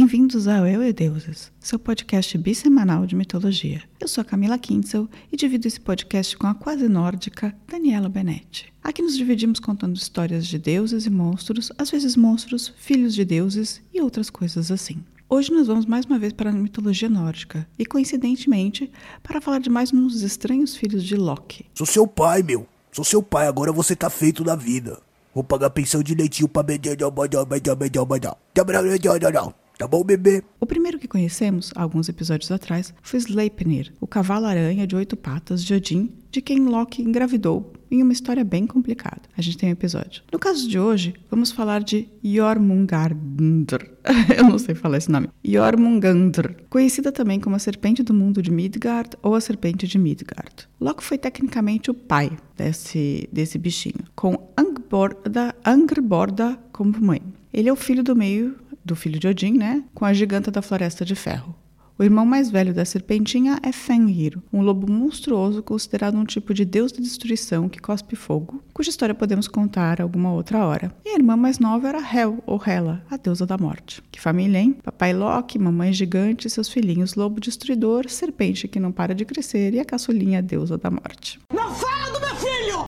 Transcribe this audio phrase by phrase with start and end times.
[0.00, 3.82] Bem-vindos ao Eu e Deuses, seu podcast bissemanal de mitologia.
[3.98, 8.72] Eu sou a Camila Kintzel e divido esse podcast com a quase nórdica Daniela Benetti.
[8.80, 13.82] Aqui nos dividimos contando histórias de deuses e monstros, às vezes monstros, filhos de deuses
[13.92, 15.02] e outras coisas assim.
[15.28, 19.68] Hoje nós vamos mais uma vez para a mitologia nórdica e, coincidentemente, para falar de
[19.68, 21.66] mais um dos estranhos filhos de Loki.
[21.74, 22.68] Sou seu pai, meu.
[22.92, 25.02] Sou seu pai, agora você tá feito da vida.
[25.34, 26.62] Vou pagar pensão direitinho pra...
[29.78, 30.42] Tá bom, bebê?
[30.58, 35.72] O primeiro que conhecemos, alguns episódios atrás, foi Sleipnir, o cavalo-aranha de oito patas de
[35.72, 39.22] Odin, de quem Loki engravidou em uma história bem complicada.
[39.36, 40.24] A gente tem um episódio.
[40.32, 43.88] No caso de hoje, vamos falar de Jormungandr.
[44.36, 45.28] Eu não sei falar esse nome.
[45.44, 50.68] Jormungandr, conhecida também como a serpente do mundo de Midgard ou a serpente de Midgard.
[50.80, 57.22] Loki foi tecnicamente o pai desse, desse bichinho, com Angrborda, Angrborda como mãe.
[57.52, 58.56] Ele é o filho do meio
[58.88, 61.54] do filho de Odin, né, com a giganta da Floresta de Ferro.
[61.98, 66.64] O irmão mais velho da serpentinha é Fenrir, um lobo monstruoso considerado um tipo de
[66.64, 70.92] deus da destruição que cospe fogo, cuja história podemos contar alguma outra hora.
[71.04, 74.00] E a irmã mais nova era Hel, ou Hela, a deusa da morte.
[74.12, 74.76] Que família, hein?
[74.80, 79.80] Papai Loki, mamãe gigante seus filhinhos lobo destruidor, serpente que não para de crescer e
[79.80, 81.40] a caçulinha deusa da morte.
[81.52, 81.97] Não!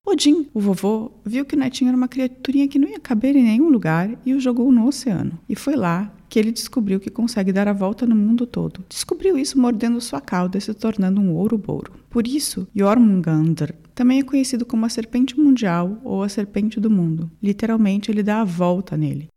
[0.05, 3.43] Odin, o vovô, viu que o netinho era uma criaturinha que não ia caber em
[3.43, 5.39] nenhum lugar e o jogou no oceano.
[5.47, 8.83] E foi lá que ele descobriu que consegue dar a volta no mundo todo.
[8.89, 11.93] Descobriu isso mordendo sua cauda e se tornando um ouro-bouro.
[12.09, 17.29] Por isso, Jormungandr também é conhecido como a serpente mundial ou a serpente do mundo.
[17.41, 19.29] Literalmente, ele dá a volta nele.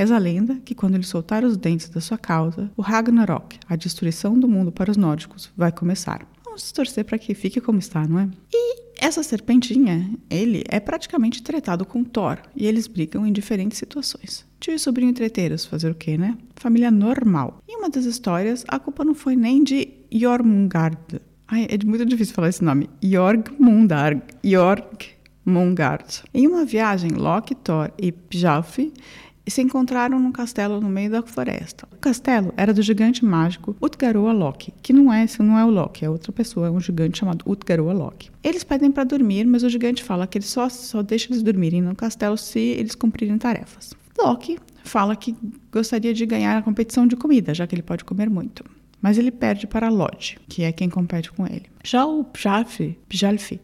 [0.00, 3.76] Reza a lenda que quando ele soltar os dentes da sua cauda, o Ragnarok, a
[3.76, 6.26] destruição do mundo para os nórdicos, vai começar.
[6.42, 8.30] Vamos torcer para que fique como está, não é?
[8.50, 14.46] E essa serpentinha, ele é praticamente tretado com Thor e eles brigam em diferentes situações.
[14.58, 16.34] Tio e sobrinho treteiros, fazer o quê, né?
[16.56, 17.62] Família normal.
[17.68, 21.20] Em uma das histórias, a culpa não foi nem de Jormungard.
[21.46, 22.88] Ai, é muito difícil falar esse nome.
[23.02, 24.22] Jormungard.
[24.42, 26.22] Jormungard.
[26.32, 28.10] Em uma viagem, Loki, Thor e
[29.50, 31.86] Pjalfi se encontraram num castelo no meio da floresta.
[31.92, 36.04] O castelo era do gigante mágico Utgaroa Loki, que não é, não é o Loki,
[36.04, 38.30] é outra pessoa, é um gigante chamado Utgaroa Loki.
[38.42, 41.82] Eles pedem para dormir, mas o gigante fala que ele só, só deixa eles dormirem
[41.82, 43.92] no castelo se eles cumprirem tarefas.
[44.18, 45.36] Loki fala que
[45.72, 48.64] gostaria de ganhar a competição de comida, já que ele pode comer muito.
[49.00, 51.66] Mas ele perde para Lodge, que é quem compete com ele.
[51.82, 52.98] Já o Pjalfi,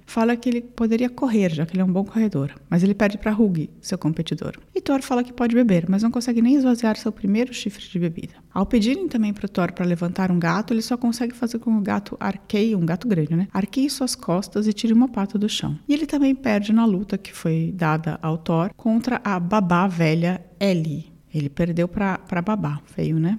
[0.07, 3.19] fala que ele poderia correr, já que ele é um bom corredor, mas ele perde
[3.19, 4.59] para Hugh, seu competidor.
[4.75, 7.99] E Thor fala que pode beber, mas não consegue nem esvaziar seu primeiro chifre de
[7.99, 8.35] bebida.
[8.55, 11.79] Ao pedirem também para Thor para levantar um gato, ele só consegue fazer com que
[11.79, 13.49] o gato arqueie, um gato grande, né?
[13.53, 15.79] Arqueie suas costas e tire uma pata do chão.
[15.87, 20.43] E ele também perde na luta que foi dada ao Thor contra a babá velha
[20.59, 21.13] Ellie.
[21.35, 23.39] Ele perdeu para babá, feio, né?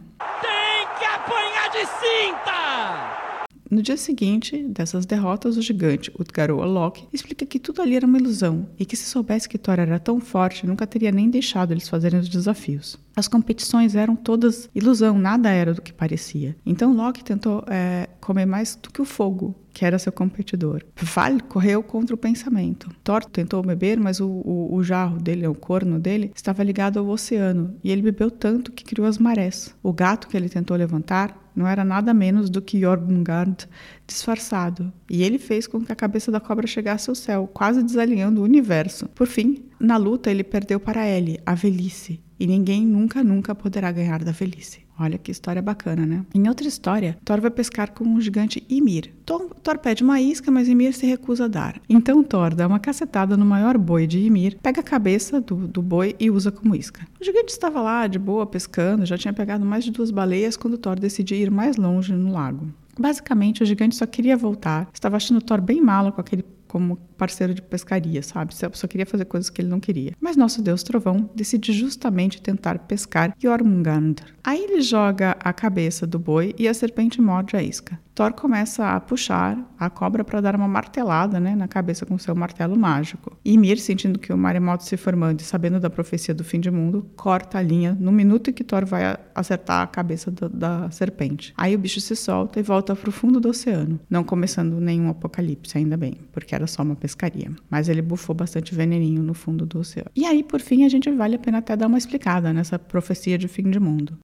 [1.72, 3.28] De cinta!
[3.70, 8.18] No dia seguinte dessas derrotas, o gigante Utgaroa Loki explica que tudo ali era uma
[8.18, 11.90] ilusão e que se soubesse que Thor era tão forte, nunca teria nem deixado eles
[11.90, 12.98] fazerem os desafios.
[13.14, 16.56] As competições eram todas ilusão, nada era do que parecia.
[16.66, 20.84] Então Loki tentou é, comer mais do que o fogo, que era seu competidor.
[21.00, 22.90] Val correu contra o pensamento.
[23.04, 27.08] Thor tentou beber, mas o, o, o jarro dele, o corno dele, estava ligado ao
[27.08, 29.76] oceano e ele bebeu tanto que criou as marés.
[29.84, 33.68] O gato que ele tentou levantar não era nada menos do que Jormungand
[34.08, 34.92] disfarçado.
[35.08, 38.46] E ele fez com que a cabeça da cobra chegasse ao céu, quase desalinhando o
[38.46, 39.08] universo.
[39.10, 42.20] Por fim, na luta, ele perdeu para Ellie, a velhice.
[42.40, 44.87] E ninguém nunca, nunca poderá ganhar da velhice.
[45.00, 46.26] Olha que história bacana, né?
[46.34, 49.14] Em outra história, Thor vai pescar com o gigante Ymir.
[49.26, 51.80] Thor, Thor pede uma isca, mas Ymir se recusa a dar.
[51.88, 55.82] Então Thor dá uma cacetada no maior boi de Ymir, pega a cabeça do, do
[55.82, 57.08] boi e usa como isca.
[57.22, 60.78] O gigante estava lá, de boa, pescando, já tinha pegado mais de duas baleias quando
[60.78, 62.68] Thor decidiu ir mais longe no lago.
[63.00, 67.54] Basicamente, o gigante só queria voltar, estava achando Thor bem malo com aquele como parceiro
[67.54, 68.54] de pescaria, sabe?
[68.56, 70.14] Só queria fazer coisas que ele não queria.
[70.20, 74.26] Mas nosso deus Trovão decide justamente tentar pescar Jormungandr.
[74.44, 78.00] Aí ele joga a cabeça do boi e a serpente morde a isca.
[78.18, 82.34] Thor começa a puxar a cobra para dar uma martelada né, na cabeça com seu
[82.34, 83.38] martelo mágico.
[83.46, 86.72] E Ymir, sentindo que o maremoto se formando e sabendo da profecia do fim de
[86.72, 90.90] mundo, corta a linha no minuto em que Thor vai acertar a cabeça da, da
[90.90, 91.54] serpente.
[91.56, 95.10] Aí o bicho se solta e volta para o fundo do oceano, não começando nenhum
[95.10, 97.52] apocalipse, ainda bem, porque era só uma pescaria.
[97.70, 100.10] Mas ele bufou bastante veneninho no fundo do oceano.
[100.16, 103.38] E aí, por fim, a gente vale a pena até dar uma explicada nessa profecia
[103.38, 104.18] de fim de mundo.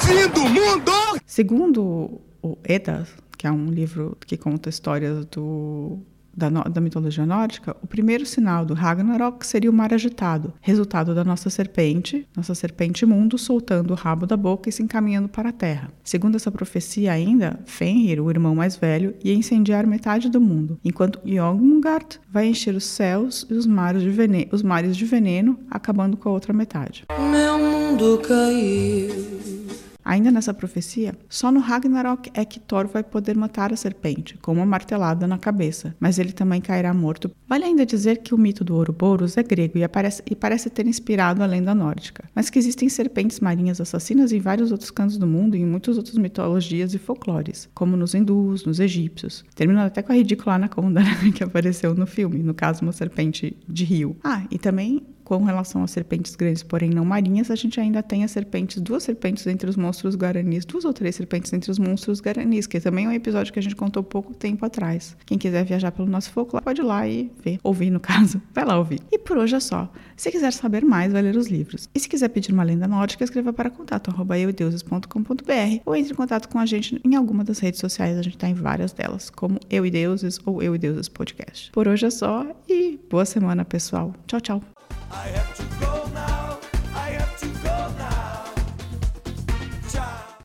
[0.00, 0.92] Fim do mundo!
[1.24, 3.06] Segundo o Edda,
[3.36, 5.98] que é um livro que conta histórias do
[6.36, 11.24] da, da, mitologia nórdica, o primeiro sinal do Ragnarok seria o mar agitado, resultado da
[11.24, 15.52] nossa serpente, nossa serpente mundo, soltando o rabo da boca e se encaminhando para a
[15.52, 15.90] terra.
[16.04, 21.20] Segundo essa profecia ainda, Fenrir, o irmão mais velho, ia incendiar metade do mundo, enquanto
[21.24, 26.16] Jormungand vai encher os céus e os mares de veneno, os mares de veneno acabando
[26.16, 27.04] com a outra metade.
[27.30, 29.39] Meu mundo caiu.
[30.10, 34.52] Ainda nessa profecia, só no Ragnarok é que Thor vai poder matar a serpente, com
[34.52, 37.30] uma martelada na cabeça, mas ele também cairá morto.
[37.48, 40.84] Vale ainda dizer que o mito do Ouroboros é grego e, aparece, e parece ter
[40.84, 45.28] inspirado a lenda nórdica, mas que existem serpentes marinhas assassinas em vários outros cantos do
[45.28, 50.02] mundo e em muitas outras mitologias e folclores, como nos hindus, nos egípcios, terminando até
[50.02, 54.16] com a ridícula anaconda né, que apareceu no filme, no caso uma serpente de rio.
[54.24, 55.06] Ah, e também
[55.38, 59.04] com relação às serpentes grandes, porém não marinhas, a gente ainda tem as serpentes, duas
[59.04, 63.06] serpentes entre os monstros guaranis, duas ou três serpentes entre os monstros guaranis, que também
[63.06, 65.16] é um episódio que a gente contou pouco tempo atrás.
[65.24, 68.64] Quem quiser viajar pelo nosso folclore, pode ir lá e ver, ouvir no caso, vai
[68.64, 69.00] lá ouvir.
[69.12, 69.92] E por hoje é só.
[70.16, 71.88] Se quiser saber mais, vai ler os livros.
[71.94, 76.48] E se quiser pedir uma lenda nórdica, escreva para contato eudeuses.com.br ou entre em contato
[76.48, 79.60] com a gente em alguma das redes sociais, a gente está em várias delas, como
[79.70, 81.70] Eu e Deuses ou Eu e Deuses Podcast.
[81.70, 84.12] Por hoje é só e boa semana, pessoal.
[84.26, 84.79] Tchau, tchau.
[85.12, 85.69] I have to